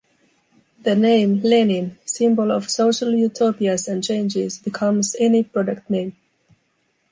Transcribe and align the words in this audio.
The 0.81 0.95
name 0.95 1.41
"Lenin", 1.43 1.99
symbol 2.05 2.51
of 2.51 2.71
social 2.71 3.13
utopias 3.13 3.87
and 3.87 4.03
changes, 4.03 4.57
becomes 4.57 5.15
any 5.19 5.43
product 5.43 5.91
name. 5.91 6.15